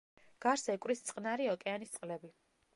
გარს 0.45 0.63
ეკვრის 0.75 1.05
წყნარი 1.11 1.47
ოკეანის 1.53 1.95
წყლები. 1.99 2.35